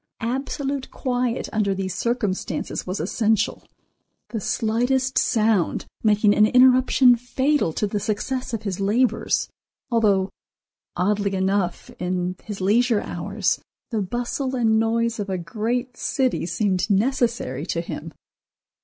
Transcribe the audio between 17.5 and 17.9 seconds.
to